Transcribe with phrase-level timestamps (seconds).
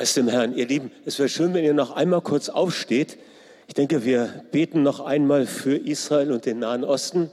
[0.00, 0.56] Preis dem Herrn.
[0.56, 3.18] Ihr Lieben, es wäre schön, wenn ihr noch einmal kurz aufsteht.
[3.66, 7.30] Ich denke, wir beten noch einmal für Israel und den Nahen Osten,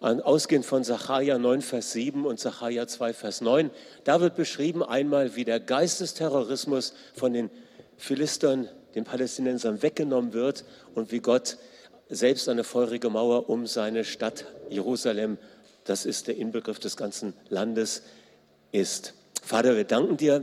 [0.00, 3.70] ausgehend von Sacharja 9, Vers 7 und Sacharja 2, Vers 9.
[4.04, 7.48] Da wird beschrieben einmal, wie der Geist des Terrorismus von den
[7.96, 11.56] Philistern, den Palästinensern weggenommen wird und wie Gott
[12.10, 15.38] selbst eine feurige Mauer um seine Stadt Jerusalem,
[15.84, 18.02] das ist der Inbegriff des ganzen Landes,
[18.72, 19.14] ist.
[19.46, 20.42] Vater, wir danken dir,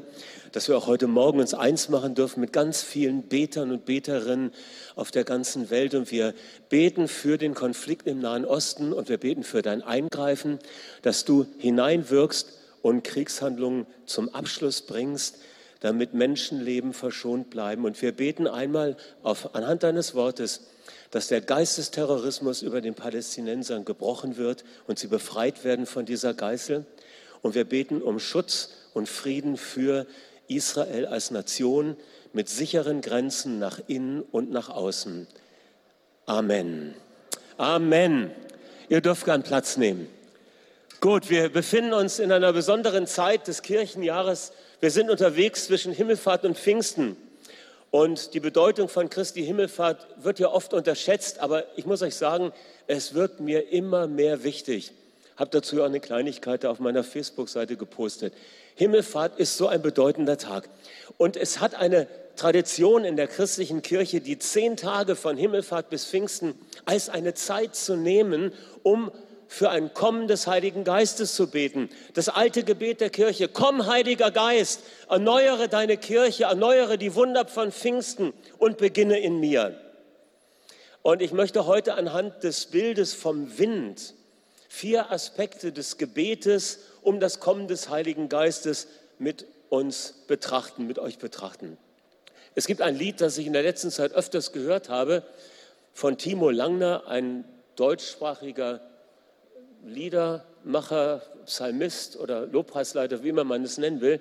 [0.51, 4.51] dass wir auch heute Morgen uns eins machen dürfen mit ganz vielen Betern und Beterinnen
[4.95, 5.95] auf der ganzen Welt.
[5.95, 6.35] Und wir
[6.69, 10.59] beten für den Konflikt im Nahen Osten und wir beten für dein Eingreifen,
[11.01, 12.53] dass du hineinwirkst
[12.83, 15.37] und Kriegshandlungen zum Abschluss bringst,
[15.79, 17.85] damit Menschenleben verschont bleiben.
[17.85, 20.67] Und wir beten einmal auf, anhand deines Wortes,
[21.09, 26.85] dass der Geistesterrorismus über den Palästinensern gebrochen wird und sie befreit werden von dieser Geißel.
[27.41, 30.05] Und wir beten um Schutz und Frieden für
[30.47, 31.95] Israel als Nation
[32.33, 35.27] mit sicheren Grenzen nach innen und nach außen.
[36.25, 36.93] Amen.
[37.57, 38.31] Amen.
[38.89, 40.07] Ihr dürft gern Platz nehmen.
[40.99, 44.53] Gut, wir befinden uns in einer besonderen Zeit des Kirchenjahres.
[44.81, 47.17] Wir sind unterwegs zwischen Himmelfahrt und Pfingsten.
[47.89, 52.53] Und die Bedeutung von Christi Himmelfahrt wird ja oft unterschätzt, aber ich muss euch sagen,
[52.87, 54.93] es wird mir immer mehr wichtig.
[55.35, 58.33] Habe dazu auch eine Kleinigkeit auf meiner Facebook-Seite gepostet.
[58.75, 60.69] Himmelfahrt ist so ein bedeutender Tag.
[61.17, 66.05] Und es hat eine Tradition in der christlichen Kirche, die zehn Tage von Himmelfahrt bis
[66.05, 66.55] Pfingsten
[66.85, 69.11] als eine Zeit zu nehmen, um
[69.47, 71.89] für ein Kommen des Heiligen Geistes zu beten.
[72.13, 77.71] Das alte Gebet der Kirche, komm Heiliger Geist, erneuere deine Kirche, erneuere die Wunder von
[77.73, 79.75] Pfingsten und beginne in mir.
[81.01, 84.13] Und ich möchte heute anhand des Bildes vom Wind
[84.69, 88.87] vier Aspekte des Gebetes um das Kommen des Heiligen Geistes
[89.19, 91.77] mit uns betrachten, mit euch betrachten.
[92.55, 95.23] Es gibt ein Lied, das ich in der letzten Zeit öfters gehört habe,
[95.93, 98.81] von Timo Langner, ein deutschsprachiger
[99.85, 104.19] Liedermacher, Psalmist oder Lobpreisleiter, wie immer man es nennen will.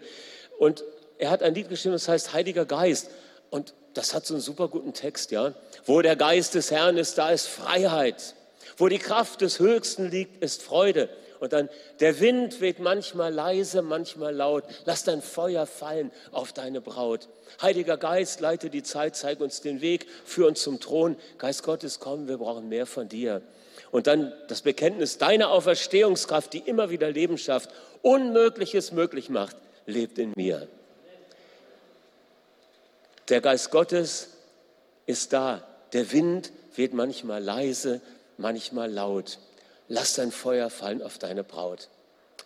[0.59, 0.85] Und
[1.19, 3.11] er hat ein Lied geschrieben, das heißt Heiliger Geist.
[3.51, 5.53] Und das hat so einen super guten Text, ja.
[5.85, 8.35] Wo der Geist des Herrn ist, da ist Freiheit.
[8.77, 11.09] Wo die Kraft des Höchsten liegt, ist Freude.
[11.41, 11.71] Und dann,
[12.01, 14.65] der Wind weht manchmal leise, manchmal laut.
[14.85, 17.29] Lass dein Feuer fallen auf deine Braut.
[17.63, 21.17] Heiliger Geist, leite die Zeit, zeig uns den Weg, führ uns zum Thron.
[21.39, 23.41] Geist Gottes, komm, wir brauchen mehr von dir.
[23.91, 27.71] Und dann das Bekenntnis, deine Auferstehungskraft, die immer wieder Leben schafft,
[28.03, 29.57] Unmögliches möglich macht,
[29.87, 30.69] lebt in mir.
[33.31, 34.29] Der Geist Gottes
[35.07, 35.67] ist da.
[35.95, 38.03] Der Wind weht manchmal leise,
[38.37, 39.39] manchmal laut
[39.91, 41.89] lass dein Feuer fallen auf deine Braut.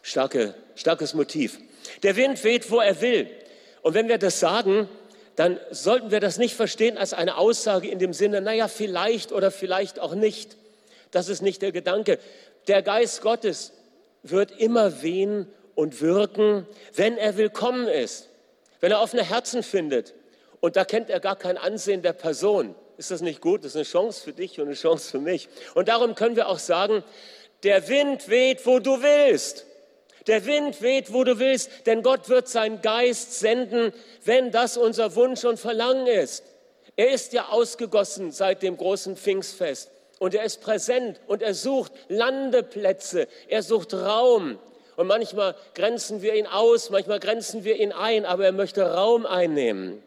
[0.02, 1.60] Starke, starkes Motiv.
[2.02, 3.30] Der Wind weht, wo er will.
[3.82, 4.88] Und wenn wir das sagen,
[5.36, 9.50] dann sollten wir das nicht verstehen als eine Aussage in dem Sinne, naja, vielleicht oder
[9.50, 10.56] vielleicht auch nicht.
[11.10, 12.18] Das ist nicht der Gedanke.
[12.66, 13.72] Der Geist Gottes
[14.22, 18.30] wird immer wehen und wirken, wenn er willkommen ist,
[18.80, 20.14] wenn er offene Herzen findet.
[20.60, 22.74] Und da kennt er gar kein Ansehen der Person.
[22.96, 23.64] Ist das nicht gut?
[23.64, 25.48] Das ist eine Chance für dich und eine Chance für mich.
[25.74, 27.02] Und darum können wir auch sagen,
[27.62, 29.66] der Wind weht, wo du willst.
[30.26, 33.92] Der Wind weht, wo du willst, denn Gott wird seinen Geist senden,
[34.24, 36.44] wenn das unser Wunsch und Verlangen ist.
[36.96, 39.90] Er ist ja ausgegossen seit dem großen Pfingstfest
[40.20, 44.58] und er ist präsent und er sucht Landeplätze, er sucht Raum.
[44.96, 49.26] Und manchmal grenzen wir ihn aus, manchmal grenzen wir ihn ein, aber er möchte Raum
[49.26, 50.02] einnehmen.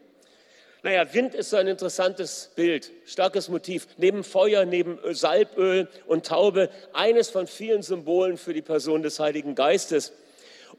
[0.84, 3.88] Naja, Wind ist so ein interessantes Bild, starkes Motiv.
[3.96, 9.56] Neben Feuer, neben Salböl und Taube, eines von vielen Symbolen für die Person des Heiligen
[9.56, 10.12] Geistes.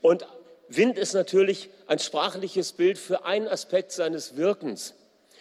[0.02, 0.26] Und
[0.70, 4.94] Wind ist natürlich ein sprachliches Bild für einen Aspekt seines Wirkens.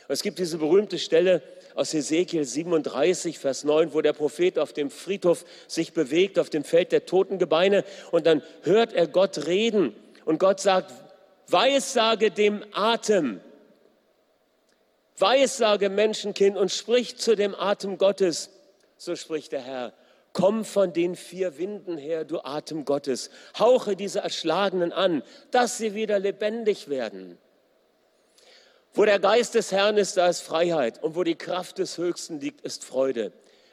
[0.08, 1.42] Es gibt diese berühmte Stelle
[1.76, 6.64] aus Ezekiel 37, Vers 9, wo der Prophet auf dem Friedhof sich bewegt, auf dem
[6.64, 9.94] Feld der toten Gebeine, und dann hört er Gott reden.
[10.24, 10.92] Und Gott sagt,
[11.46, 13.40] Weissage dem Atem,
[15.20, 18.50] Weissage, Menschenkind, und sprich zu dem Atem Gottes.
[18.96, 19.92] So spricht der Herr.
[20.32, 23.30] Komm von den vier Winden her, du Atem Gottes.
[23.58, 27.38] Hauche diese Erschlagenen an, dass sie wieder lebendig werden.
[28.92, 31.02] Wo der Geist des Herrn ist, da ist Freiheit.
[31.02, 33.32] Und wo die Kraft des Höchsten liegt, ist Freude.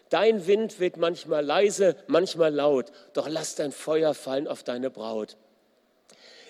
[0.09, 5.35] Dein Wind weht manchmal leise, manchmal laut, doch lass dein Feuer fallen auf deine Braut.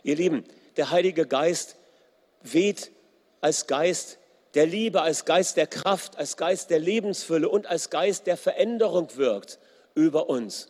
[0.04, 0.44] Ihr Lieben,
[0.78, 1.78] der Heilige Geist
[2.42, 2.92] weht
[3.42, 4.20] als Geist
[4.56, 9.16] der Liebe, als Geist der Kraft, als Geist der Lebensfülle und als Geist der Veränderung
[9.18, 9.60] wirkt
[9.94, 10.70] über uns.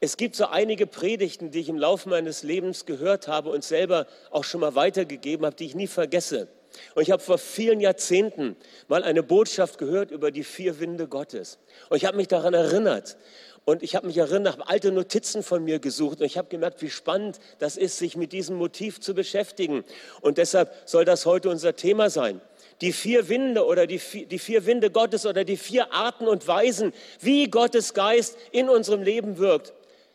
[0.00, 4.06] Es gibt so einige Predigten, die ich im Laufe meines Lebens gehört habe und selber
[4.30, 6.46] auch schon mal weitergegeben habe, die ich nie vergesse.
[6.94, 8.56] Und ich habe vor vielen Jahrzehnten
[8.86, 11.58] mal eine Botschaft gehört über die vier Winde Gottes.
[11.88, 13.16] Und ich habe mich daran erinnert.
[13.64, 16.80] Und ich habe mich erinnert, habe alte Notizen von mir gesucht und ich habe gemerkt,
[16.80, 19.84] wie spannend das ist, sich mit diesem Motiv zu beschäftigen.
[20.22, 22.40] Und deshalb soll das heute unser Thema sein.
[22.80, 26.46] Die vier Winde oder die vier, die vier Winde Gottes oder die vier Arten und
[26.46, 29.72] Weisen, wie Gottes Geist in unserem Leben wirkt.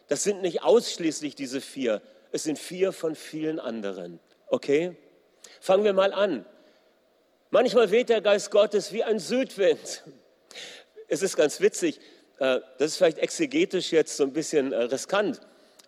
[0.08, 2.02] Das sind nicht ausschließlich diese vier,
[2.32, 4.20] es sind vier von vielen anderen.
[4.48, 4.96] Okay?
[5.60, 6.46] Fangen wir mal an.
[7.50, 10.04] Manchmal weht der Geist Gottes wie ein Südwind.
[11.08, 12.00] Es ist ganz witzig,
[12.40, 15.40] äh, das ist vielleicht exegetisch jetzt so ein bisschen äh, riskant,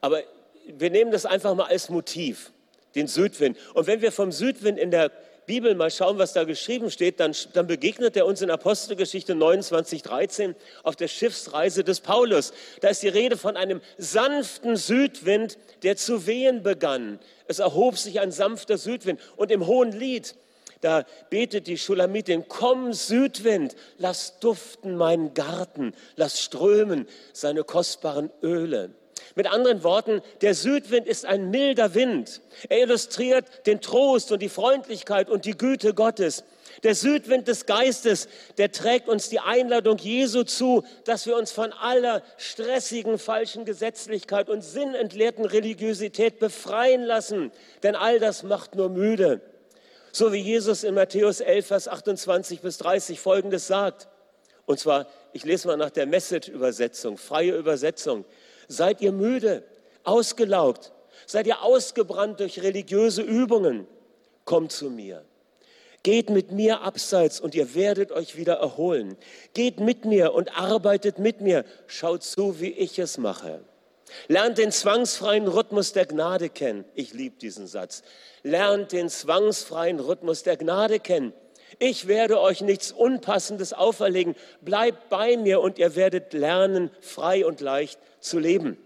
[0.01, 0.21] aber
[0.67, 2.51] wir nehmen das einfach mal als Motiv,
[2.95, 3.57] den Südwind.
[3.73, 5.11] Und wenn wir vom Südwind in der
[5.45, 10.01] Bibel mal schauen, was da geschrieben steht, dann, dann begegnet er uns in Apostelgeschichte 29,
[10.01, 12.53] 13 auf der Schiffsreise des Paulus.
[12.81, 17.19] Da ist die Rede von einem sanften Südwind, der zu wehen begann.
[17.47, 19.19] Es erhob sich ein sanfter Südwind.
[19.35, 20.35] Und im hohen Lied,
[20.81, 28.91] da betet die Schulamitin, komm Südwind, lass duften meinen Garten, lass strömen seine kostbaren Öle.
[29.33, 32.41] Mit anderen Worten, der Südwind ist ein milder Wind.
[32.69, 36.43] Er illustriert den Trost und die Freundlichkeit und die Güte Gottes.
[36.83, 38.27] Der Südwind des Geistes,
[38.57, 44.49] der trägt uns die Einladung Jesu zu, dass wir uns von aller stressigen, falschen Gesetzlichkeit
[44.49, 47.51] und sinnentleerten Religiosität befreien lassen.
[47.83, 49.41] Denn all das macht nur müde.
[50.11, 54.07] So wie Jesus in Matthäus 11, Vers 28 bis 30 Folgendes sagt.
[54.65, 58.25] Und zwar, ich lese mal nach der Message-Übersetzung, freie Übersetzung.
[58.67, 59.63] Seid ihr müde,
[60.03, 60.91] ausgelaugt?
[61.25, 63.87] Seid ihr ausgebrannt durch religiöse Übungen?
[64.43, 65.23] Kommt zu mir.
[66.03, 69.17] Geht mit mir abseits und ihr werdet euch wieder erholen.
[69.53, 71.65] Geht mit mir und arbeitet mit mir.
[71.87, 73.61] Schaut zu, wie ich es mache.
[74.27, 76.85] Lernt den zwangsfreien Rhythmus der Gnade kennen.
[76.93, 78.03] Ich liebe diesen Satz.
[78.43, 81.33] Lernt den zwangsfreien Rhythmus der Gnade kennen.
[81.79, 84.35] Ich werde euch nichts Unpassendes auferlegen.
[84.61, 88.77] Bleibt bei mir und ihr werdet lernen, frei und leicht zu leben.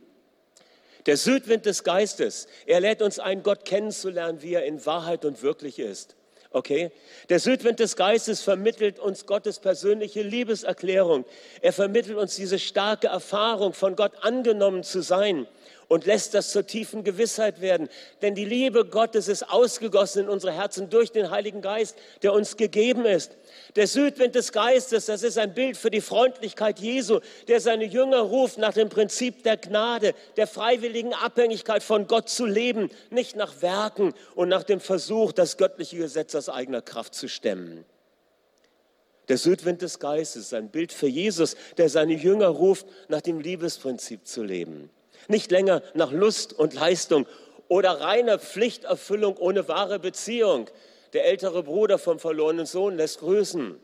[1.06, 5.42] Der Südwind des Geistes, er lädt uns ein, Gott kennenzulernen, wie er in Wahrheit und
[5.42, 6.16] wirklich ist.
[6.52, 6.92] Okay?
[7.30, 11.26] Der Südwind des Geistes vermittelt uns Gottes persönliche Liebeserklärung.
[11.62, 15.48] Er vermittelt uns diese starke Erfahrung, von Gott angenommen zu sein
[15.90, 17.90] und lässt das zur tiefen Gewissheit werden.
[18.22, 22.56] Denn die Liebe Gottes ist ausgegossen in unsere Herzen durch den Heiligen Geist, der uns
[22.56, 23.36] gegeben ist.
[23.76, 28.20] Der Südwind des Geistes, das ist ein Bild für die Freundlichkeit Jesu, der seine Jünger
[28.20, 33.62] ruft, nach dem Prinzip der Gnade, der freiwilligen Abhängigkeit von Gott zu leben, nicht nach
[33.64, 37.84] Werken und nach dem Versuch, das göttliche Gesetz aus eigener Kraft zu stemmen.
[39.28, 43.40] Der Südwind des Geistes ist ein Bild für Jesus, der seine Jünger ruft, nach dem
[43.40, 44.92] Liebesprinzip zu leben.
[45.30, 47.28] Nicht länger nach Lust und Leistung
[47.68, 50.70] oder reiner Pflichterfüllung ohne wahre Beziehung.
[51.14, 53.80] Der ältere Bruder vom verlorenen Sohn lässt grüßen.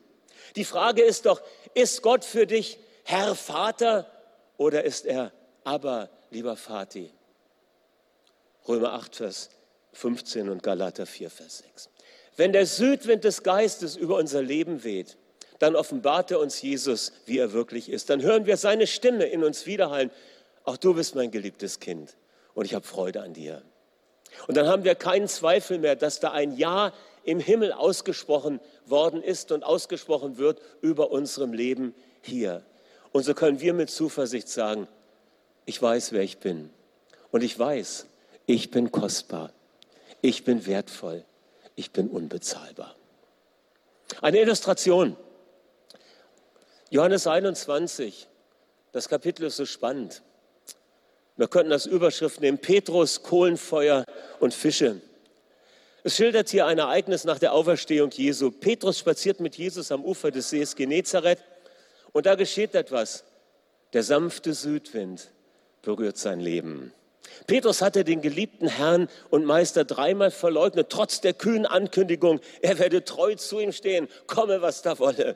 [0.56, 1.42] Die Frage ist doch,
[1.75, 4.09] ist Gott für dich Herr Vater
[4.57, 5.31] oder ist er
[5.63, 7.12] aber lieber Vati?
[8.68, 9.50] Römer 8, Vers
[9.94, 11.89] 15 und Galater 4, Vers 6.
[12.38, 15.18] Wenn der Südwind des Geistes über unser Leben weht,
[15.59, 18.09] dann offenbart er uns Jesus, wie er wirklich ist.
[18.09, 20.09] Dann hören wir seine Stimme in uns widerhallen
[20.65, 22.15] auch du bist mein geliebtes Kind
[22.53, 23.62] und ich habe Freude an dir.
[24.47, 29.21] Und dann haben wir keinen Zweifel mehr, dass da ein Ja im Himmel ausgesprochen worden
[29.21, 32.63] ist und ausgesprochen wird über unserem Leben hier.
[33.11, 34.87] Und so können wir mit Zuversicht sagen,
[35.66, 36.69] ich weiß, wer ich bin.
[37.31, 38.07] Und ich weiß,
[38.45, 39.51] ich bin kostbar.
[40.21, 41.23] Ich bin wertvoll.
[41.75, 42.95] Ich bin unbezahlbar.
[44.21, 45.18] Eine Illustration.
[46.90, 48.28] Johannes 21.
[48.92, 50.21] Das Kapitel ist so spannend.
[51.37, 54.06] Wir könnten das Überschrift nehmen, Petrus, Kohlenfeuer
[54.39, 55.01] und Fische.
[56.04, 58.51] Es schildert hier ein Ereignis nach der Auferstehung Jesu.
[58.51, 61.44] Petrus spaziert mit Jesus am Ufer des Sees Genezareth
[62.13, 63.25] und da geschieht etwas.
[63.94, 65.31] Der sanfte Südwind
[65.81, 66.94] berührt sein Leben.
[67.47, 73.04] Petrus hatte den geliebten Herrn und Meister dreimal verleugnet, trotz der kühnen Ankündigung, er werde
[73.04, 75.35] treu zu ihm stehen, komme was da wolle.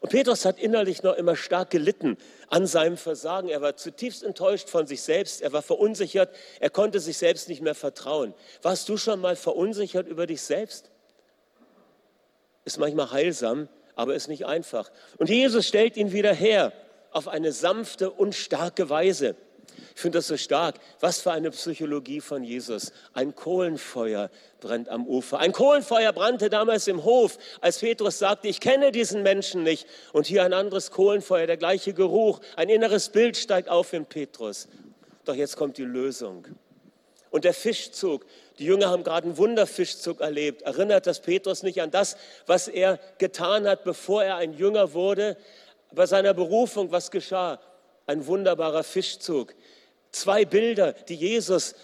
[0.00, 2.16] Und Petrus hat innerlich noch immer stark gelitten
[2.48, 3.48] an seinem Versagen.
[3.48, 5.42] Er war zutiefst enttäuscht von sich selbst.
[5.42, 6.34] Er war verunsichert.
[6.60, 8.34] Er konnte sich selbst nicht mehr vertrauen.
[8.62, 10.90] Warst du schon mal verunsichert über dich selbst?
[12.64, 14.90] Ist manchmal heilsam, aber ist nicht einfach.
[15.18, 16.72] Und Jesus stellt ihn wieder her
[17.10, 19.36] auf eine sanfte und starke Weise.
[19.94, 20.76] Ich finde das so stark.
[21.00, 22.92] Was für eine Psychologie von Jesus.
[23.12, 25.38] Ein Kohlenfeuer brennt am Ufer.
[25.38, 29.86] Ein Kohlenfeuer brannte damals im Hof, als Petrus sagte, ich kenne diesen Menschen nicht.
[30.12, 32.40] Und hier ein anderes Kohlenfeuer, der gleiche Geruch.
[32.56, 34.68] Ein inneres Bild steigt auf in Petrus.
[35.24, 36.46] Doch jetzt kommt die Lösung.
[37.34, 38.26] Und der Fischzug,
[38.60, 40.62] die Jünger haben gerade einen Wunderfischzug erlebt.
[40.62, 42.16] Erinnert das Petrus nicht an das,
[42.46, 45.36] was er getan hat, bevor er ein Jünger wurde?
[45.90, 47.58] Bei seiner Berufung, was geschah?
[48.06, 49.54] Ein wunderbarer Fischzug.
[50.14, 51.74] Zwei Bilder, die Jesus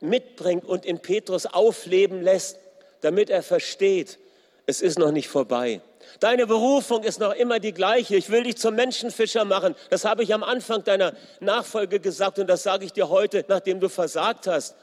[0.00, 2.58] mitbringt und in Petrus aufleben lässt,
[3.02, 4.18] damit er versteht,
[4.64, 5.82] es ist noch nicht vorbei.
[6.18, 8.16] Deine Berufung ist noch immer die gleiche.
[8.16, 9.74] Ich will dich zum Menschenfischer machen.
[9.90, 13.80] Das habe ich am Anfang deiner Nachfolge gesagt und das sage ich dir heute, nachdem
[13.80, 14.76] du versagt hast,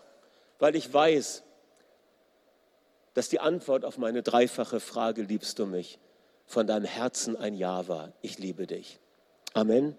[0.60, 1.42] weil ich weiß,
[3.16, 5.98] dass die Antwort auf meine dreifache Frage, liebst du mich,
[6.46, 8.12] von deinem Herzen ein Ja war.
[8.22, 9.00] Ich liebe dich.
[9.56, 9.98] Amen.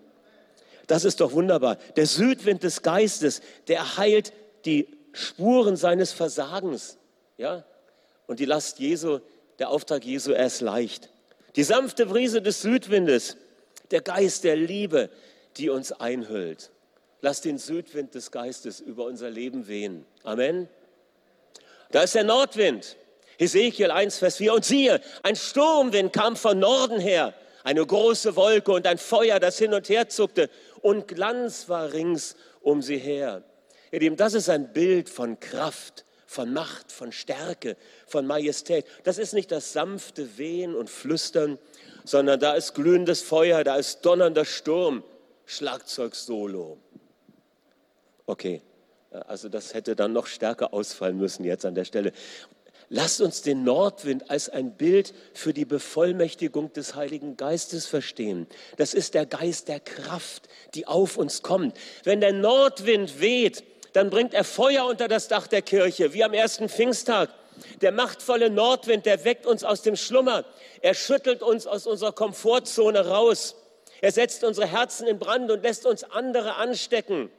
[0.87, 1.77] Das ist doch wunderbar.
[1.97, 4.33] Der Südwind des Geistes, der heilt
[4.65, 6.99] die Spuren seines Versagens.
[7.37, 7.65] Ja?
[8.27, 9.21] Und die Last Jesu,
[9.59, 11.11] der Auftrag Jesu, er ist leicht.
[11.57, 13.37] Die sanfte Brise des Südwindes,
[13.91, 15.11] der Geist der Liebe,
[15.57, 16.71] die uns einhüllt.
[17.21, 20.05] Lass den Südwind des Geistes über unser Leben wehen.
[20.25, 20.69] Amen.
[21.93, 22.97] Da ist der Nordwind.
[23.39, 24.55] Ezekiel 1, Vers 4.
[24.55, 27.35] Und siehe, ein Sturmwind kam von Norden her,
[27.65, 30.51] eine große Wolke und ein Feuer, das hin und her zuckte,
[30.83, 33.43] und Glanz war rings um sie her.
[33.91, 38.87] Ihr Lieben, das ist ein Bild von Kraft, von Macht, von Stärke, von Majestät.
[39.05, 41.59] Das ist nicht das sanfte Wehen und Flüstern,
[42.05, 45.05] sondern da ist glühendes Feuer, da ist donnernder Sturm,
[45.47, 46.79] Schlagzeug-Solo.
[48.27, 48.63] Okay,
[49.11, 52.13] also das hätte dann noch stärker ausfallen müssen jetzt an der Stelle.
[52.95, 58.47] Lasst uns den Nordwind als ein Bild für die Bevollmächtigung des Heiligen Geistes verstehen.
[58.77, 61.75] Das ist der Geist der Kraft, die auf uns kommt.
[62.05, 66.35] Wenn der Nordwind weht, dann bringt er Feuer unter das Dach der Kirche, wie am
[66.35, 67.31] ersten Pfingsttag.
[67.81, 70.45] Der machtvolle Nordwind, der weckt uns aus dem Schlummer.
[70.83, 73.57] Er schüttelt uns aus unserer Komfortzone raus.
[74.03, 77.31] Er setzt unsere Herzen in Brand und lässt uns andere anstecken.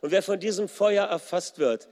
[0.00, 1.86] Und wer von diesem Feuer erfasst wird,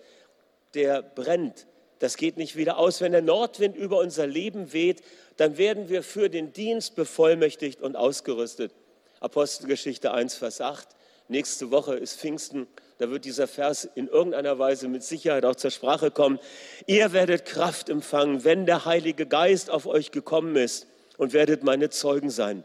[0.72, 1.66] der brennt.
[2.04, 3.00] Das geht nicht wieder aus.
[3.00, 5.00] Wenn der Nordwind über unser Leben weht,
[5.38, 8.72] dann werden wir für den Dienst bevollmächtigt und ausgerüstet.
[9.20, 10.86] Apostelgeschichte 1, Vers 8.
[11.28, 12.66] Nächste Woche ist Pfingsten
[12.98, 16.38] da wird dieser Vers in irgendeiner Weise mit Sicherheit auch zur Sprache kommen.
[16.86, 21.88] Ihr werdet Kraft empfangen, wenn der Heilige Geist auf euch gekommen ist und werdet meine
[21.88, 22.64] Zeugen sein.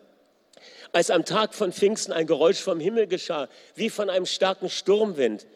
[0.92, 5.48] Als am Tag von Pfingsten ein Geräusch vom Himmel geschah, wie von einem starken Sturmwind,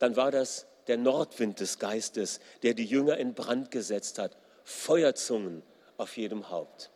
[0.00, 4.36] dann war das der Nordwind des Geistes, der die Jünger in Brand gesetzt hat.
[4.64, 5.62] Feuerzungen
[5.96, 6.90] auf jedem Haupt.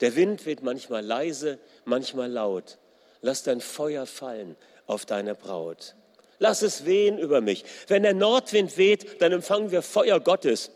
[0.00, 2.78] Der Wind weht manchmal leise, manchmal laut.
[3.20, 5.94] Lass dein Feuer fallen, auf deine Braut.
[6.38, 7.64] Lass es wehen über mich.
[7.86, 10.70] Wenn der Nordwind weht, dann empfangen wir Feuer Gottes.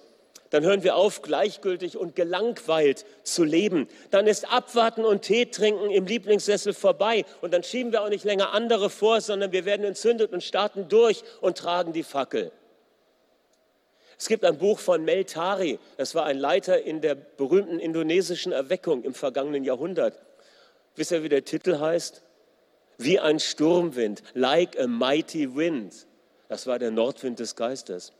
[0.50, 3.88] Dann hören wir auf, gleichgültig und gelangweilt zu leben.
[4.10, 7.24] Dann ist Abwarten und Tee trinken im Lieblingssessel vorbei.
[7.40, 10.88] Und dann schieben wir auch nicht länger andere vor, sondern wir werden entzündet und starten
[10.88, 12.52] durch und tragen die Fackel.
[14.16, 15.78] Es gibt ein Buch von Mel Tari.
[15.96, 20.20] Das war ein Leiter in der berühmten indonesischen Erweckung im vergangenen Jahrhundert.
[20.94, 22.22] Wisst ihr, wie der Titel heißt?
[22.98, 26.06] wie ein Sturmwind, like a mighty wind.
[26.48, 28.12] Das war der Nordwind des Geistes.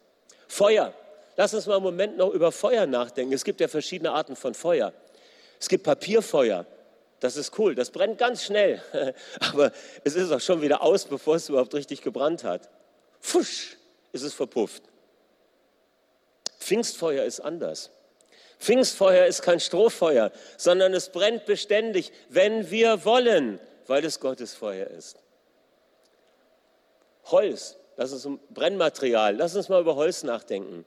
[0.48, 0.94] Feuer.
[1.36, 3.32] Lass uns mal einen Moment noch über Feuer nachdenken.
[3.32, 4.92] Es gibt ja verschiedene Arten von Feuer.
[5.60, 6.66] Es gibt Papierfeuer.
[7.20, 7.74] Das ist cool.
[7.74, 8.82] Das brennt ganz schnell.
[9.40, 9.72] Aber
[10.04, 12.68] es ist auch schon wieder aus, bevor es überhaupt richtig gebrannt hat.
[13.20, 13.76] Fusch,
[14.12, 14.82] ist es verpufft.
[16.60, 17.90] Pfingstfeuer ist anders.
[18.58, 24.86] Pfingstfeuer ist kein Strohfeuer, sondern es brennt beständig, wenn wir wollen weil es Gottes Feuer
[24.88, 25.18] ist.
[27.26, 29.36] Holz, das ist ein Brennmaterial.
[29.36, 30.84] Lass uns mal über Holz nachdenken.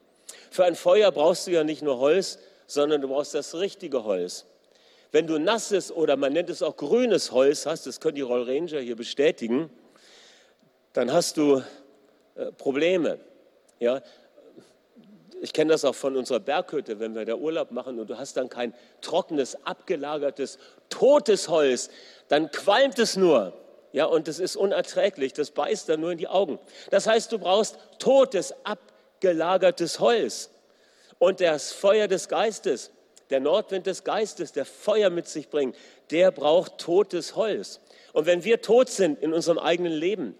[0.50, 4.44] Für ein Feuer brauchst du ja nicht nur Holz, sondern du brauchst das richtige Holz.
[5.10, 8.42] Wenn du nasses oder man nennt es auch grünes Holz hast, das können die Roll
[8.42, 9.70] Ranger hier bestätigen,
[10.92, 11.62] dann hast du
[12.34, 13.18] äh, Probleme.
[13.80, 14.02] Ja?
[15.40, 18.36] Ich kenne das auch von unserer Berghütte, wenn wir da Urlaub machen und du hast
[18.36, 20.58] dann kein trockenes, abgelagertes,
[20.90, 21.88] totes Holz,
[22.28, 23.54] dann qualmt es nur.
[23.92, 26.58] Ja, und es ist unerträglich, das beißt dann nur in die Augen.
[26.90, 28.97] Das heißt, du brauchst totes, abgelagertes
[30.00, 30.50] Holz.
[31.18, 32.90] Und das Feuer des Geistes,
[33.30, 35.76] der Nordwind des Geistes, der Feuer mit sich bringt,
[36.10, 37.80] der braucht totes Holz.
[38.12, 40.34] Und wenn wir tot sind in unserem eigenen Leben,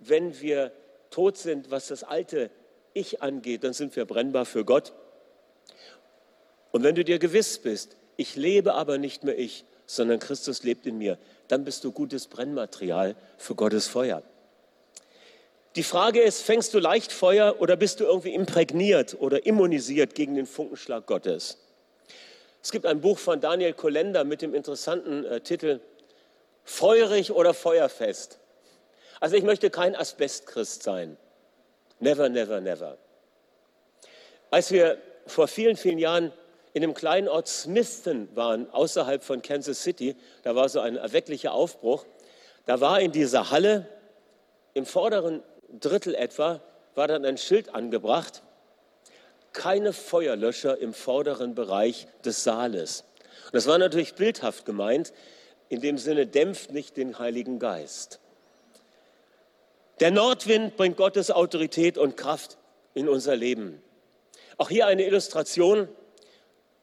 [0.00, 0.72] wenn wir
[1.10, 2.50] tot sind, was das alte
[2.92, 4.92] Ich angeht, dann sind wir brennbar für Gott.
[6.72, 10.86] Und wenn du dir gewiss bist, ich lebe aber nicht mehr ich, sondern Christus lebt
[10.86, 14.22] in mir, dann bist du gutes Brennmaterial für Gottes Feuer.
[15.76, 20.36] Die Frage ist, fängst du leicht Feuer oder bist du irgendwie imprägniert oder immunisiert gegen
[20.36, 21.58] den Funkenschlag Gottes?
[22.62, 25.80] Es gibt ein Buch von Daniel Kolender mit dem interessanten äh, Titel
[26.62, 28.38] Feurig oder Feuerfest.
[29.18, 31.16] Also ich möchte kein Asbestchrist sein.
[31.98, 32.96] Never, never, never.
[34.50, 36.32] Als wir vor vielen, vielen Jahren
[36.72, 40.14] in dem kleinen Ort Smithton waren, außerhalb von Kansas City,
[40.44, 42.06] da war so ein erwecklicher Aufbruch,
[42.64, 43.88] da war in dieser Halle
[44.72, 45.42] im vorderen
[45.80, 46.60] Drittel etwa,
[46.94, 48.42] war dann ein Schild angebracht,
[49.52, 53.04] keine Feuerlöscher im vorderen Bereich des Saales.
[53.46, 55.12] Und das war natürlich bildhaft gemeint,
[55.68, 58.20] in dem Sinne dämpft nicht den Heiligen Geist.
[60.00, 62.58] Der Nordwind bringt Gottes Autorität und Kraft
[62.94, 63.80] in unser Leben.
[64.56, 65.88] Auch hier eine Illustration,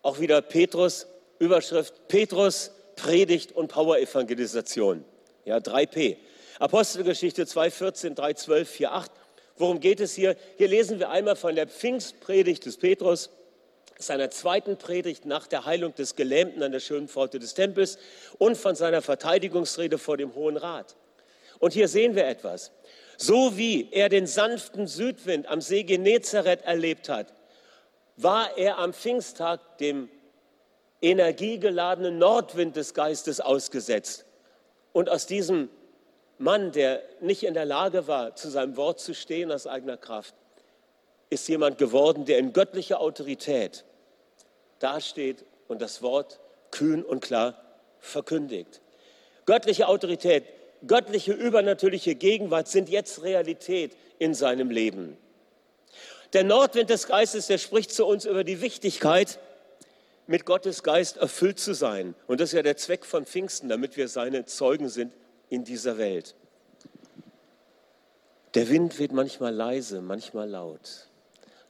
[0.02, 1.08] auch wieder Petrus,
[1.40, 5.04] Überschrift Petrus, Predigt und Power-Evangelisation.
[5.46, 6.18] Ja, 3P.
[6.62, 9.08] Apostelgeschichte 2,14, 3,12, 4,8.
[9.58, 10.36] Worum geht es hier?
[10.58, 13.32] Hier lesen wir einmal von der Pfingstpredigt des Petrus,
[13.98, 17.98] seiner zweiten Predigt nach der Heilung des Gelähmten an der schönen Pforte des Tempels
[18.38, 20.96] und von seiner Verteidigungsrede vor dem Hohen Rat.
[21.58, 22.72] Und hier sehen wir etwas.
[23.18, 27.34] So wie er den sanften Südwind am See Genezareth erlebt hat,
[28.18, 30.10] war er am Pfingsttag dem
[31.02, 34.26] energiegeladenen Nordwind des Geistes ausgesetzt.
[34.94, 35.68] Und aus diesem
[36.42, 40.34] Mann, der nicht in der Lage war, zu seinem Wort zu stehen aus eigener Kraft,
[41.30, 43.86] ist jemand geworden, der in göttlicher Autorität
[44.80, 46.40] dasteht und das Wort
[46.72, 47.62] kühn und klar
[48.00, 48.82] verkündigt.
[49.46, 50.46] Göttliche Autorität,
[50.88, 55.18] göttliche übernatürliche Gegenwart sind jetzt Realität in seinem Leben.
[56.34, 59.38] Der Nordwind des Geistes, der spricht zu uns über die Wichtigkeit,
[60.26, 62.16] mit Gottes Geist erfüllt zu sein.
[62.26, 65.14] Und das ist ja der Zweck von Pfingsten, damit wir seine Zeugen sind
[65.52, 66.34] in dieser Welt.
[68.54, 71.08] Der Wind wird manchmal leise, manchmal laut.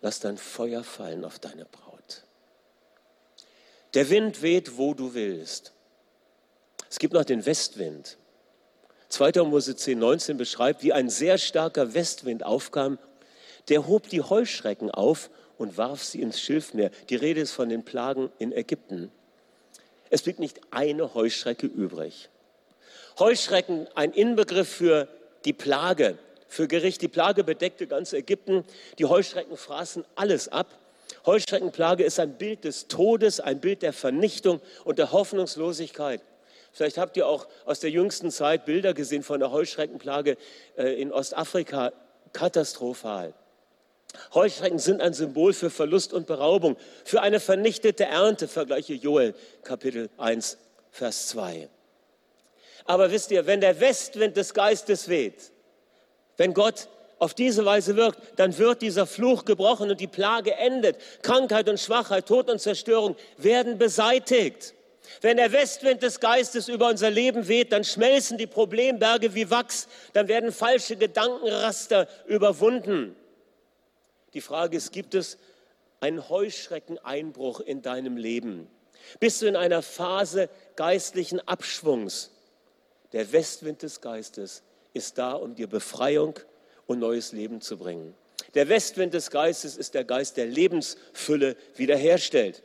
[0.02, 2.24] Lass dein Feuer fallen auf deine Braut.
[3.94, 5.74] Der Wind weht, wo du willst.
[6.90, 8.18] Es gibt noch den Westwind.
[9.10, 9.44] 2.
[9.44, 12.98] Mose 10, 19 beschreibt, wie ein sehr starker Westwind aufkam,
[13.68, 16.92] der hob die Heuschrecken auf und warf sie ins Schilfmeer.
[17.10, 19.12] Die Rede ist von den Plagen in Ägypten.
[20.10, 22.30] Es blieb nicht eine Heuschrecke übrig.
[23.20, 25.08] Heuschrecken, ein Inbegriff für
[25.46, 27.02] die Plage, für Gericht.
[27.02, 28.66] Die Plage bedeckte ganz Ägypten.
[29.00, 30.68] Die Heuschrecken fraßen alles ab.
[31.26, 36.22] Heuschreckenplage ist ein Bild des Todes, ein Bild der Vernichtung und der Hoffnungslosigkeit.
[36.74, 40.38] Vielleicht habt ihr auch aus der jüngsten Zeit Bilder gesehen von der Heuschreckenplage
[40.78, 41.92] äh, in Ostafrika.
[42.34, 43.34] Katastrophal.
[44.34, 50.10] Heuschrecken sind ein Symbol für Verlust und Beraubung, für eine vernichtete Ernte, vergleiche Joel Kapitel
[50.18, 50.58] 1,
[50.92, 51.70] Vers 2.
[52.86, 55.52] Aber wisst ihr, wenn der Westwind des Geistes weht,
[56.38, 56.88] wenn Gott
[57.20, 60.98] auf diese Weise wirkt, dann wird dieser Fluch gebrochen und die Plage endet.
[61.22, 64.74] Krankheit und Schwachheit, Tod und Zerstörung werden beseitigt.
[65.22, 69.88] Wenn der Westwind des Geistes über unser Leben weht, dann schmelzen die Problemberge wie Wachs,
[70.14, 73.16] dann werden falsche Gedankenraster überwunden.
[74.34, 75.38] Die Frage ist, gibt es
[76.00, 78.68] einen Heuschreckeneinbruch in deinem Leben?
[79.20, 82.31] Bist du in einer Phase geistlichen Abschwungs?
[83.14, 86.36] Der Westwind des Geistes ist da, um dir Befreiung
[86.86, 88.16] und neues Leben zu bringen.
[88.54, 92.64] Der Westwind des Geistes ist der Geist, der Lebensfülle wiederherstellt.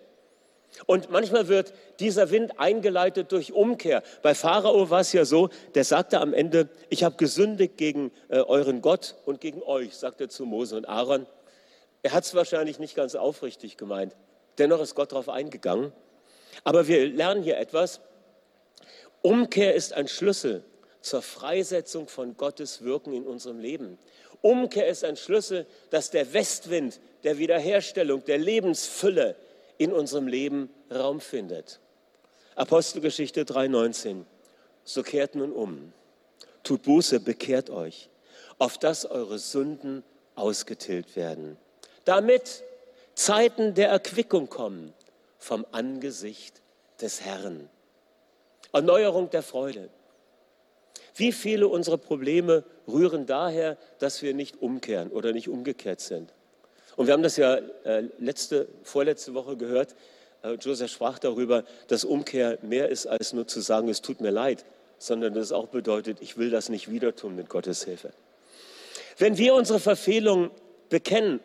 [0.85, 4.02] Und manchmal wird dieser Wind eingeleitet durch Umkehr.
[4.22, 8.40] Bei Pharao war es ja so, der sagte am Ende, ich habe gesündigt gegen äh,
[8.40, 11.26] euren Gott und gegen euch, sagte zu Mose und Aaron.
[12.02, 14.14] Er hat es wahrscheinlich nicht ganz aufrichtig gemeint.
[14.59, 15.92] Dennoch ist Gott darauf eingegangen.
[16.62, 18.00] Aber wir lernen hier etwas.
[19.26, 20.62] Umkehr ist ein Schlüssel
[21.00, 23.98] zur Freisetzung von Gottes Wirken in unserem Leben.
[24.40, 29.34] Umkehr ist ein Schlüssel, dass der Westwind der Wiederherstellung, der Lebensfülle
[29.78, 31.80] in unserem Leben Raum findet.
[32.54, 34.24] Apostelgeschichte 3,19.
[34.84, 35.92] So kehrt nun um.
[36.62, 38.08] Tut Buße, bekehrt euch,
[38.58, 40.04] auf dass eure Sünden
[40.36, 41.58] ausgetilgt werden
[42.06, 42.62] damit
[43.14, 44.94] Zeiten der Erquickung kommen
[45.38, 46.62] vom Angesicht
[47.00, 47.68] des Herrn.
[48.76, 49.88] Erneuerung der Freude.
[51.14, 56.32] Wie viele unserer Probleme rühren daher, dass wir nicht umkehren oder nicht umgekehrt sind?
[56.94, 59.94] Und wir haben das ja äh, letzte, vorletzte Woche gehört.
[60.42, 64.30] Äh, Joseph sprach darüber, dass Umkehr mehr ist, als nur zu sagen, es tut mir
[64.30, 64.66] leid,
[64.98, 68.12] sondern dass es auch bedeutet, ich will das nicht wieder tun mit Gottes Hilfe.
[69.16, 70.50] Wenn wir unsere Verfehlungen
[70.90, 71.40] bekennen,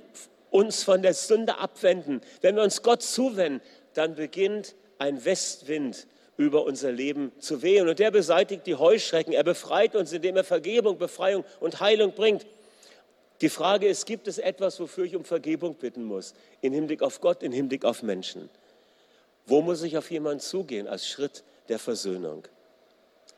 [0.49, 3.61] uns von der Sünde abwenden, wenn wir uns Gott zuwenden,
[3.93, 7.87] dann beginnt ein Westwind über unser Leben zu wehen.
[7.87, 9.33] Und der beseitigt die Heuschrecken.
[9.33, 12.45] Er befreit uns, indem er Vergebung, Befreiung und Heilung bringt.
[13.41, 16.33] Die Frage ist, gibt es etwas, wofür ich um Vergebung bitten muss?
[16.61, 18.49] In Hinblick auf Gott, in Hinblick auf Menschen.
[19.45, 22.47] Wo muss ich auf jemanden zugehen als Schritt der Versöhnung?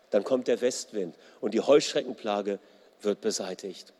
[0.09, 2.59] Dann kommt der Westwind und die Heuschreckenplage
[3.01, 3.93] wird beseitigt.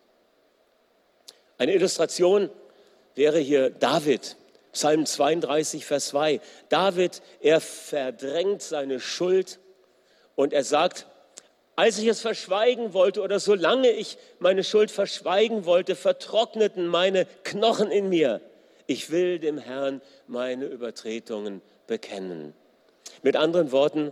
[1.58, 2.50] Eine Illustration
[3.16, 4.36] wäre hier David,
[4.74, 6.42] Psalm 32, Vers 2.
[6.70, 9.60] David, er verdrängt seine Schuld
[10.36, 11.08] und er sagt,
[11.76, 17.92] als ich es verschweigen wollte oder solange ich meine Schuld verschweigen wollte, vertrockneten meine Knochen
[17.92, 18.42] in mir.
[18.86, 22.54] Ich will dem Herrn meine Übertretungen bekennen.
[23.22, 24.12] Mit anderen Worten,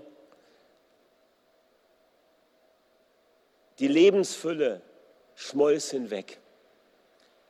[3.79, 4.81] die Lebensfülle
[5.35, 6.39] schmolz hinweg.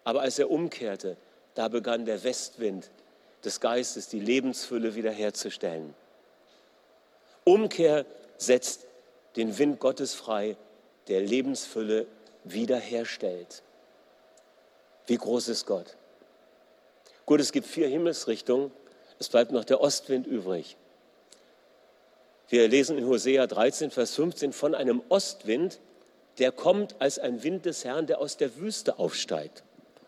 [0.04, 1.18] Aber als er umkehrte,
[1.54, 2.90] da begann der Westwind
[3.44, 5.94] des Geistes, die Lebensfülle wiederherzustellen.
[7.44, 8.06] Umkehr
[8.38, 8.86] setzt
[9.36, 10.58] den Wind Gottes frei,
[11.08, 12.08] der Lebensfülle
[12.44, 13.64] wiederherstellt.
[15.08, 15.96] Wie groß ist Gott?
[17.26, 18.72] Gut, es gibt vier Himmelsrichtungen,
[19.20, 20.78] es bleibt noch der Ostwind übrig.
[22.50, 25.80] Wir lesen in Hosea 13, Vers 15 von einem Ostwind,
[26.38, 29.64] der kommt als ein Wind des Herrn, der aus der Wüste aufsteigt.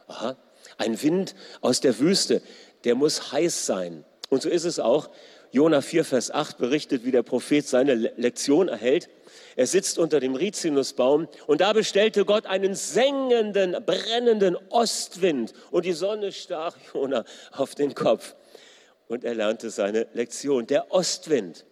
[0.08, 0.36] Aha,
[0.78, 2.42] ein Wind aus der Wüste,
[2.84, 4.04] der muss heiß sein.
[4.30, 5.10] Und so ist es auch.
[5.52, 9.08] Jona 4, Vers 8 berichtet, wie der Prophet seine Lektion erhält.
[9.56, 15.94] Er sitzt unter dem Rizinusbaum und da bestellte Gott einen sengenden, brennenden Ostwind und die
[15.94, 18.36] Sonne stach Jona auf den Kopf
[19.08, 20.66] und er lernte seine Lektion.
[20.66, 21.66] Der Ostwind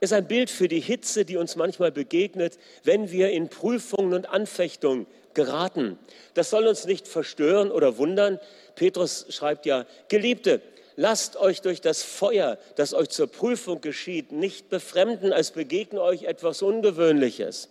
[0.00, 4.28] ist ein Bild für die Hitze, die uns manchmal begegnet, wenn wir in Prüfungen und
[4.28, 5.98] Anfechtungen geraten.
[6.34, 8.38] Das soll uns nicht verstören oder wundern.
[8.74, 10.60] Petrus schreibt ja, Geliebte,
[10.96, 16.24] lasst euch durch das Feuer, das euch zur Prüfung geschieht, nicht befremden, als begegne euch
[16.24, 17.68] etwas Ungewöhnliches.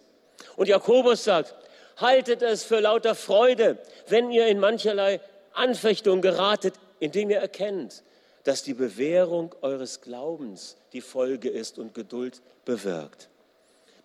[0.55, 1.55] Und Jakobus sagt,
[1.97, 5.19] haltet es für lauter Freude, wenn ihr in mancherlei
[5.53, 8.03] Anfechtung geratet, indem ihr erkennt,
[8.43, 13.29] dass die Bewährung eures Glaubens die Folge ist und Geduld bewirkt.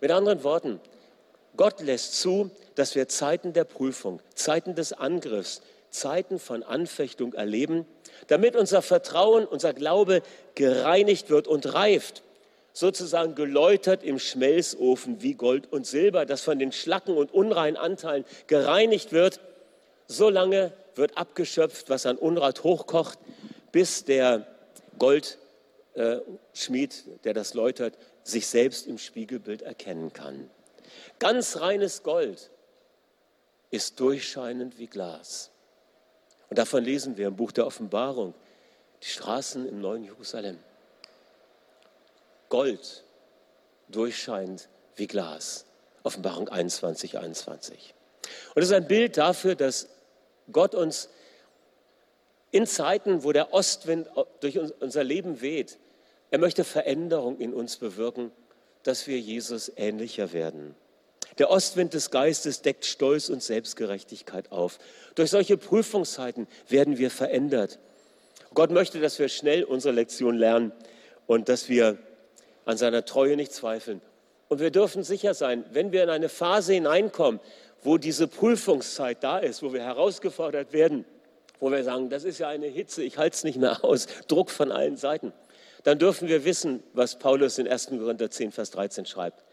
[0.01, 0.79] Mit anderen Worten,
[1.57, 7.85] Gott lässt zu, dass wir Zeiten der Prüfung, Zeiten des Angriffs, Zeiten von Anfechtung erleben,
[8.27, 10.21] damit unser Vertrauen, unser Glaube
[10.55, 12.23] gereinigt wird und reift,
[12.73, 18.25] sozusagen geläutert im Schmelzofen wie Gold und Silber, das von den Schlacken und unreinen Anteilen
[18.47, 19.39] gereinigt wird.
[20.07, 23.17] So lange wird abgeschöpft, was an Unrat hochkocht,
[23.71, 24.45] bis der
[24.99, 30.49] Goldschmied, der das läutert, sich selbst im Spiegelbild erkennen kann.
[31.19, 32.49] Ganz reines Gold
[33.71, 35.51] ist durchscheinend wie Glas.
[36.49, 38.33] Und davon lesen wir im Buch der Offenbarung,
[39.01, 40.59] die Straßen im neuen Jerusalem.
[42.49, 43.03] Gold
[43.89, 45.65] durchscheinend wie Glas.
[46.03, 47.93] Offenbarung 21, 21.
[48.53, 49.87] Und es ist ein Bild dafür, dass
[50.51, 51.09] Gott uns
[52.51, 54.07] in Zeiten, wo der Ostwind
[54.39, 55.77] durch unser Leben weht,
[56.31, 58.31] er möchte Veränderung in uns bewirken,
[58.83, 60.75] dass wir Jesus ähnlicher werden.
[61.37, 64.79] Der Ostwind des Geistes deckt Stolz und Selbstgerechtigkeit auf.
[65.15, 67.79] Durch solche Prüfungszeiten werden wir verändert.
[68.53, 70.71] Gott möchte, dass wir schnell unsere Lektion lernen
[71.27, 71.97] und dass wir
[72.63, 74.01] an seiner Treue nicht zweifeln.
[74.47, 77.41] Und wir dürfen sicher sein, wenn wir in eine Phase hineinkommen,
[77.83, 81.03] wo diese Prüfungszeit da ist, wo wir herausgefordert werden,
[81.59, 84.49] wo wir sagen, das ist ja eine Hitze, ich halte es nicht mehr aus, Druck
[84.49, 85.33] von allen Seiten,
[85.83, 87.87] dann dürfen wir wissen, was Paulus in 1.
[87.87, 89.43] Korinther 10, Vers 13 schreibt.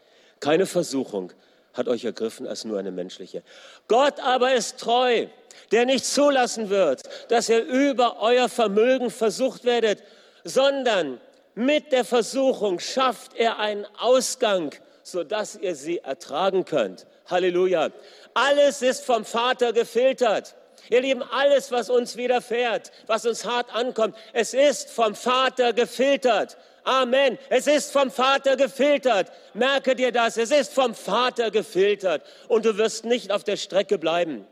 [0.40, 1.32] Keine Versuchung
[1.74, 3.42] hat euch ergriffen als nur eine menschliche.
[3.88, 5.26] Gott aber ist treu,
[5.70, 10.02] der nicht zulassen wird, dass ihr über euer Vermögen versucht werdet,
[10.44, 11.20] sondern
[11.54, 17.06] mit der Versuchung schafft er einen Ausgang, sodass ihr sie ertragen könnt.
[17.26, 17.90] Halleluja.
[18.34, 20.54] Alles ist vom Vater gefiltert.
[20.90, 26.56] Ihr Lieben, alles, was uns widerfährt, was uns hart ankommt, es ist vom Vater gefiltert.
[26.84, 27.38] Amen.
[27.48, 29.30] Es ist vom Vater gefiltert.
[29.54, 30.36] Merke dir das.
[30.36, 32.22] Es ist vom Vater gefiltert.
[32.48, 34.46] Und du wirst nicht auf der Strecke bleiben.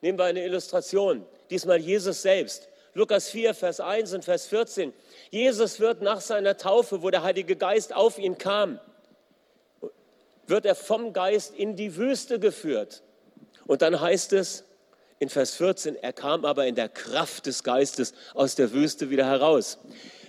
[0.00, 1.24] Nehmen wir eine Illustration.
[1.50, 2.68] Diesmal Jesus selbst.
[2.94, 4.92] Lukas 4, Vers 1 und Vers 14.
[5.30, 8.80] Jesus wird nach seiner Taufe, wo der Heilige Geist auf ihn kam,
[10.46, 13.02] wird er vom Geist in die Wüste geführt.
[13.66, 14.64] Und dann heißt es
[15.22, 19.24] in Vers 14, er kam aber in der Kraft des Geistes aus der Wüste wieder
[19.24, 19.78] heraus.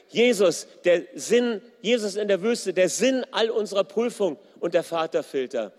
[0.10, 5.74] Jesus, der Sinn, Jesus in der Wüste, der Sinn all unserer Prüfung und der Vaterfilter.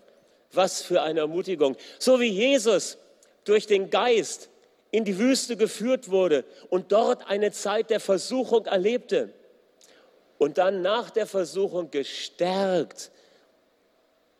[0.51, 1.77] Was für eine Ermutigung.
[1.97, 2.97] So wie Jesus
[3.45, 4.49] durch den Geist
[4.91, 9.33] in die Wüste geführt wurde und dort eine Zeit der Versuchung erlebte
[10.39, 13.11] und dann nach der Versuchung gestärkt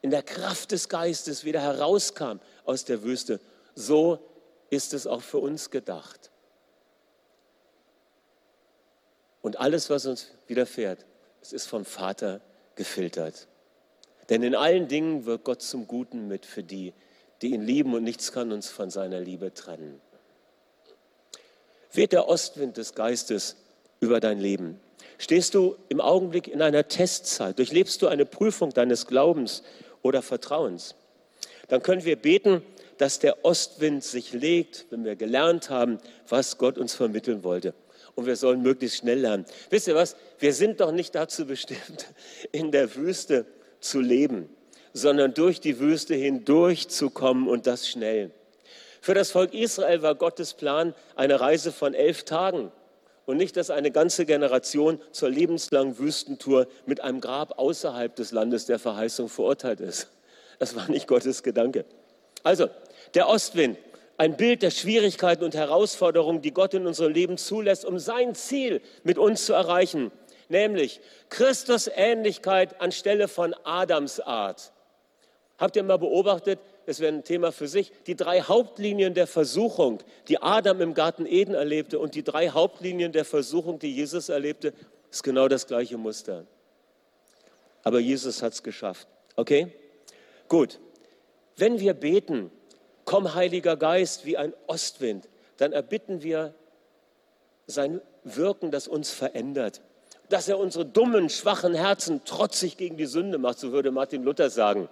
[0.02, 3.40] in der Kraft des Geistes wieder herauskam aus der Wüste,
[3.74, 4.20] so
[4.70, 6.32] ist es auch für uns gedacht.
[9.42, 11.06] Und alles, was uns widerfährt,
[11.42, 12.42] es ist vom Vater
[12.76, 13.48] gefiltert.
[14.30, 16.94] Denn in allen Dingen wirkt Gott zum Guten mit für die,
[17.42, 20.02] die ihn lieben und nichts kann uns von seiner Liebe trennen.
[21.92, 23.56] Weht der Ostwind des Geistes
[24.00, 24.80] über dein Leben.
[25.18, 29.64] Stehst du im Augenblick in einer Testzeit, durchlebst du eine Prüfung deines Glaubens
[30.02, 30.96] oder Vertrauens,
[31.68, 32.62] dann können wir beten,
[32.98, 37.74] dass der Ostwind sich legt, wenn wir gelernt haben, was Gott uns vermitteln wollte.
[38.16, 39.46] Und wir sollen möglichst schnell lernen.
[39.70, 40.16] Wisst ihr was?
[40.40, 42.08] Wir sind doch nicht dazu bestimmt,
[42.52, 43.46] in der Wüste
[43.80, 44.50] zu leben,
[44.94, 48.32] sondern durch die Wüste hindurch zu kommen und das schnell.
[49.02, 52.72] Für das Volk Israel war Gottes Plan eine Reise von elf Tagen
[53.26, 58.66] und nicht, dass eine ganze Generation zur lebenslangen Wüstentour mit einem Grab außerhalb des Landes
[58.66, 60.08] der Verheißung verurteilt ist.
[60.60, 61.86] Das war nicht Gottes Gedanke.
[62.44, 62.70] Also,
[63.16, 63.78] der Ostwind,
[64.18, 68.82] ein Bild der Schwierigkeiten und Herausforderungen, die Gott in unserem Leben zulässt, um sein Ziel
[69.04, 70.12] mit uns zu erreichen,
[70.48, 74.72] nämlich Christus Ähnlichkeit anstelle von Adams Art.
[75.58, 80.00] Habt ihr mal beobachtet, das wäre ein Thema für sich, die drei Hauptlinien der Versuchung,
[80.28, 84.74] die Adam im Garten Eden erlebte und die drei Hauptlinien der Versuchung, die Jesus erlebte,
[85.10, 86.46] ist genau das gleiche Muster.
[87.84, 89.08] Aber Jesus hat es geschafft.
[89.36, 89.72] Okay?
[90.48, 90.80] Gut.
[91.56, 92.52] Wenn wir beten,
[93.06, 96.54] komm Heiliger Geist wie ein Ostwind, dann erbitten wir
[97.68, 99.82] sein Wirken, das uns verändert.
[100.30, 104.50] Dass er unsere dummen, schwachen Herzen trotzig gegen die Sünde macht, so würde Martin Luther
[104.50, 104.90] sagen.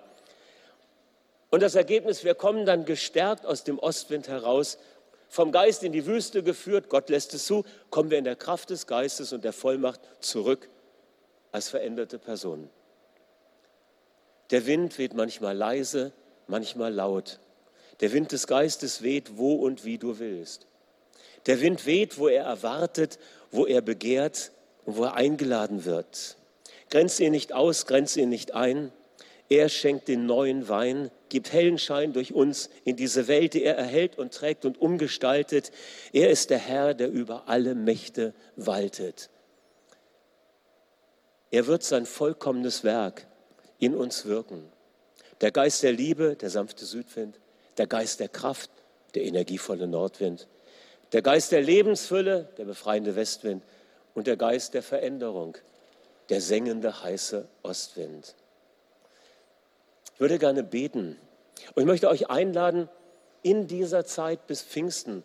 [1.50, 4.78] Und das Ergebnis, wir kommen dann gestärkt aus dem Ostwind heraus,
[5.30, 8.70] vom Geist in die Wüste geführt, Gott lässt es zu, kommen wir in der Kraft
[8.70, 10.70] des Geistes und der Vollmacht zurück
[11.52, 12.70] als veränderte Personen.
[14.52, 16.12] Der Wind weht manchmal leise,
[16.46, 17.40] manchmal laut.
[18.00, 20.68] Der Wind des Geistes weht, wo und wie du willst.
[21.46, 23.20] Der Wind weht, wo er erwartet,
[23.52, 24.52] wo er begehrt
[24.86, 26.38] und wo er eingeladen wird.
[26.90, 28.92] Grenze ihn nicht aus, grenze ihn nicht ein.
[29.50, 33.76] Er schenkt den neuen Wein, gibt hellen Schein durch uns in diese Welt, die er
[33.76, 35.72] erhält und trägt und umgestaltet.
[36.12, 39.30] Er ist der Herr, der über alle Mächte waltet.
[41.52, 43.28] Er wird sein vollkommenes Werk
[43.78, 44.72] in uns wirken.
[45.42, 47.40] Der Geist der Liebe, der sanfte Südwind,
[47.78, 48.70] der Geist der Kraft,
[49.16, 50.48] der energievolle Nordwind,
[51.12, 53.64] der Geist der Lebensfülle, der befreiende Westwind
[54.14, 55.58] und der Geist der Veränderung,
[56.30, 58.36] der sengende heiße Ostwind.
[60.14, 61.18] Ich würde gerne beten.
[61.76, 62.90] Und ich möchte euch einladen,
[63.42, 65.24] in dieser Zeit bis Pfingsten,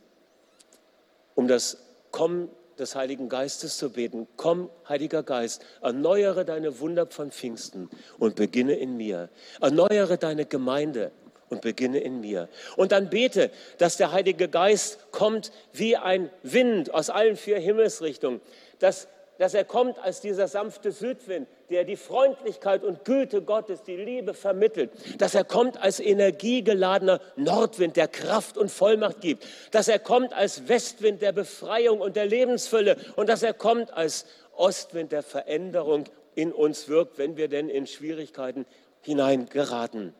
[1.34, 1.78] um das
[2.10, 4.26] Kommen des Heiligen Geistes zu beten.
[4.36, 9.28] Komm, Heiliger Geist, erneuere deine Wunder von Pfingsten und beginne in mir.
[9.60, 11.12] Erneuere deine Gemeinde
[11.50, 12.48] und beginne in mir.
[12.76, 18.40] Und dann bete, dass der Heilige Geist kommt wie ein Wind aus allen vier Himmelsrichtungen,
[18.78, 19.08] dass
[19.38, 24.34] dass er kommt als dieser sanfte Südwind, der die Freundlichkeit und Güte Gottes, die Liebe
[24.34, 30.32] vermittelt, dass er kommt als energiegeladener Nordwind, der Kraft und Vollmacht gibt, dass er kommt
[30.32, 36.04] als Westwind der Befreiung und der Lebensfülle und dass er kommt als Ostwind der Veränderung
[36.34, 38.66] in uns wirkt, wenn wir denn in Schwierigkeiten
[39.02, 40.14] hineingeraten.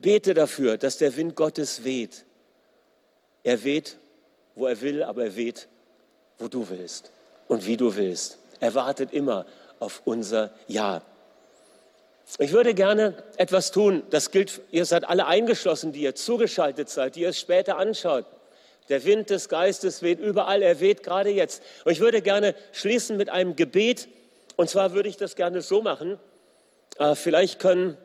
[0.00, 2.24] Bete dafür, dass der Wind Gottes weht.
[3.42, 3.98] Er weht,
[4.54, 5.68] wo er will, aber er weht,
[6.38, 7.10] wo du willst
[7.48, 8.38] und wie du willst.
[8.60, 9.46] Er wartet immer
[9.80, 11.02] auf unser Ja.
[12.38, 17.16] Ich würde gerne etwas tun, das gilt, ihr seid alle eingeschlossen, die ihr zugeschaltet seid,
[17.16, 18.24] die ihr es später anschaut.
[18.88, 21.62] Der Wind des Geistes weht überall, er weht gerade jetzt.
[21.84, 24.08] Und ich würde gerne schließen mit einem Gebet.
[24.56, 26.18] Und zwar würde ich das gerne so machen.
[26.98, 27.96] Äh, vielleicht können,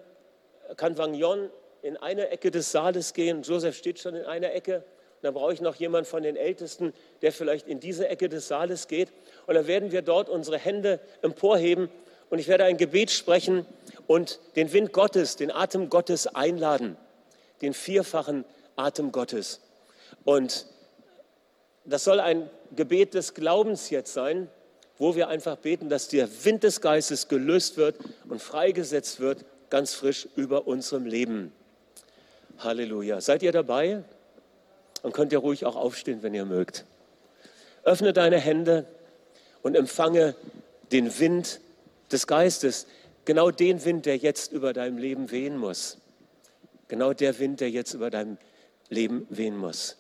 [0.78, 1.49] kann Wang Yon
[1.82, 3.42] in eine Ecke des Saales gehen.
[3.44, 4.84] Joseph steht schon in einer Ecke.
[5.22, 8.88] Dann brauche ich noch jemanden von den Ältesten, der vielleicht in diese Ecke des Saales
[8.88, 9.10] geht.
[9.48, 11.89] Und dann werden wir dort unsere Hände emporheben
[12.30, 13.65] und ich werde ein Gebet sprechen
[14.08, 16.96] und den Wind Gottes, den Atem Gottes einladen,
[17.62, 19.62] den vierfachen Atem Gottes.
[20.26, 20.68] Und
[21.86, 24.48] das soll ein Gebet des Glaubens jetzt sein,
[24.98, 27.96] wo wir einfach beten, dass der Wind des Geistes gelöst wird
[28.28, 31.54] und freigesetzt wird, ganz frisch über unserem Leben.
[32.60, 33.22] Halleluja.
[33.22, 34.04] Seid ihr dabei?
[35.02, 36.86] Und könnt ihr ruhig auch aufstehen, wenn ihr mögt.
[37.84, 38.86] Öffne deine Hände
[39.62, 40.36] und empfange
[40.91, 41.62] den Wind
[42.12, 42.88] des Geistes.
[43.26, 45.98] Genau den Wind, der jetzt über deinem Leben wehen muss.
[46.88, 48.38] Genau der Wind, der jetzt über deinem
[48.89, 49.98] Leben wehen muss.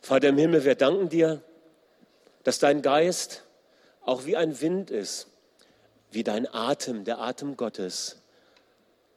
[0.00, 1.42] Vater im Himmel, wir danken dir,
[2.44, 3.42] dass dein Geist
[4.02, 5.26] auch wie ein Wind ist,
[6.10, 8.22] wie dein Atem, der Atem Gottes.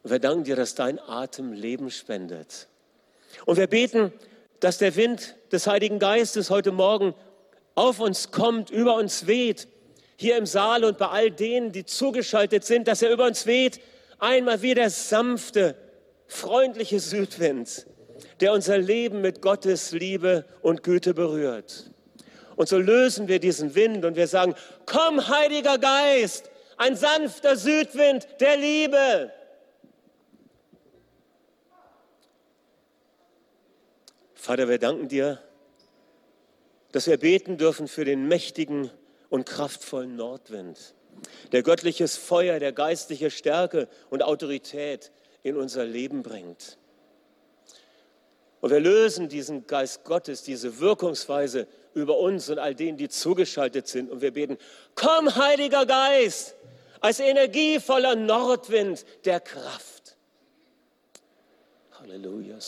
[0.04, 2.67] Wir danken dir, dass dein Atem Leben spendet.
[3.45, 4.12] Und wir beten,
[4.60, 7.13] dass der Wind des Heiligen Geistes heute Morgen
[7.75, 9.67] auf uns kommt, über uns weht,
[10.17, 13.80] hier im Saal und bei all denen, die zugeschaltet sind, dass er über uns weht,
[14.19, 15.75] einmal wie der sanfte,
[16.27, 17.88] freundliche Südwind,
[18.39, 21.91] der unser Leben mit Gottes Liebe und Güte berührt.
[22.56, 24.54] Und so lösen wir diesen Wind und wir sagen,
[24.86, 29.32] komm, Heiliger Geist, ein sanfter Südwind der Liebe.
[34.41, 35.39] Vater, wir danken dir,
[36.93, 38.89] dass wir beten dürfen für den mächtigen
[39.30, 40.95] und kraftvollen Nordwind,
[41.51, 45.12] der göttliches Feuer, der geistliche Stärke und Autorität
[45.43, 46.80] in unser Leben bringt.
[48.62, 53.88] Und wir lösen diesen Geist Gottes, diese Wirkungsweise über uns und all denen, die zugeschaltet
[53.88, 54.10] sind.
[54.10, 54.58] Und wir beten,
[54.95, 56.56] komm, Heiliger Geist,
[56.99, 59.90] als energievoller Nordwind der Kraft.
[62.12, 62.60] Halleluja.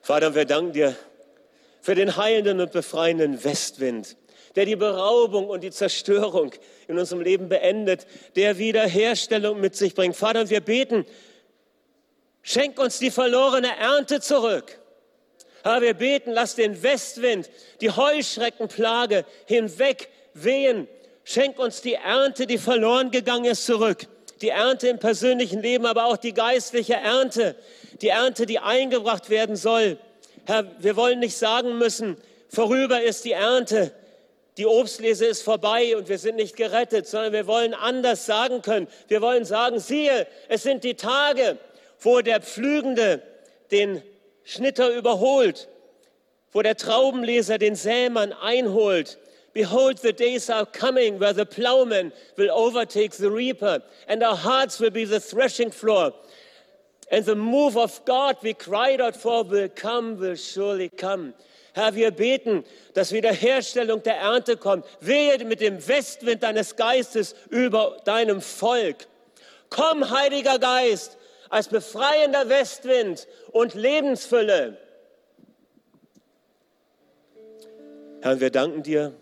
[0.00, 0.96] Vater, wir danken dir
[1.82, 4.16] für den heilenden und befreienden Westwind,
[4.54, 6.52] der die Beraubung und die Zerstörung
[6.88, 10.16] in unserem Leben beendet, der Wiederherstellung mit sich bringt.
[10.16, 11.04] Vater, wir beten,
[12.40, 14.78] schenk uns die verlorene Ernte zurück.
[15.62, 17.50] Herr, wir beten, lass den Westwind,
[17.82, 20.88] die Heuschreckenplage hinweg wehen
[21.28, 24.06] Schenk uns die Ernte, die verloren gegangen ist, zurück.
[24.42, 27.56] Die Ernte im persönlichen Leben, aber auch die geistliche Ernte.
[28.00, 29.98] Die Ernte, die eingebracht werden soll.
[30.44, 32.16] Herr, wir wollen nicht sagen müssen,
[32.48, 33.90] vorüber ist die Ernte.
[34.56, 38.86] Die Obstlese ist vorbei und wir sind nicht gerettet, sondern wir wollen anders sagen können.
[39.08, 41.58] Wir wollen sagen, siehe, es sind die Tage,
[41.98, 43.20] wo der Pflügende
[43.72, 44.00] den
[44.44, 45.66] Schnitter überholt,
[46.52, 49.18] wo der Traubenleser den Sämann einholt,
[49.56, 54.78] Behold, the days are coming where the plowman will overtake the reaper, and our hearts
[54.78, 56.12] will be the threshing floor.
[57.10, 61.32] And the move of God we cried out for will come, will surely come.
[61.72, 64.84] Herr, wir beten, dass Wiederherstellung der Ernte kommt.
[65.00, 69.06] Wehe mit dem Westwind deines Geistes über deinem Volk.
[69.70, 71.16] Komm, Heiliger Geist,
[71.48, 74.76] als befreiender Westwind und Lebensfülle.
[78.20, 79.14] Herr, wir danken dir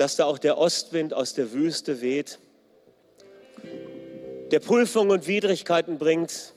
[0.00, 2.38] dass da auch der Ostwind aus der Wüste weht,
[4.50, 6.54] der Prüfungen und Widrigkeiten bringt.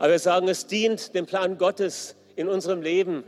[0.00, 3.22] Aber wir sagen, es dient dem Plan Gottes in unserem Leben.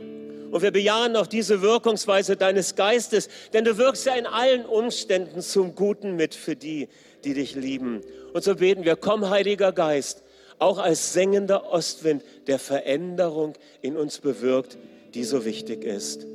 [0.51, 5.39] Und wir bejahen auch diese Wirkungsweise deines Geistes, denn du wirkst ja in allen Umständen
[5.39, 6.89] zum Guten mit für die,
[7.23, 8.01] die dich lieben.
[8.33, 10.21] Und so beten wir, komm, Heiliger Geist,
[10.59, 14.77] auch als sengender Ostwind, der Veränderung in uns bewirkt,
[15.13, 16.25] die so wichtig ist.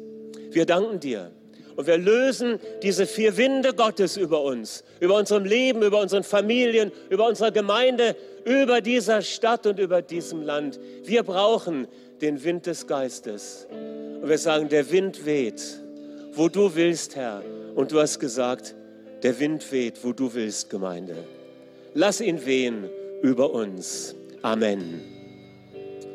[0.53, 1.33] Wir danken dir
[1.77, 6.91] und wir lösen diese vier Winde Gottes über uns, über unserem Leben, über unseren Familien,
[7.11, 10.81] über unsere Gemeinde, über dieser Stadt und über diesem Land.
[11.05, 11.87] Wir brauchen
[12.21, 13.67] den Wind des Geistes.
[13.71, 15.63] Und wir sagen, der Wind weht,
[16.33, 17.43] wo du willst, Herr.
[17.75, 18.75] Und du hast gesagt,
[19.23, 21.17] der Wind weht, wo du willst, Gemeinde.
[21.95, 22.89] Lass ihn wehen
[23.23, 24.15] über uns.
[24.43, 25.16] Amen.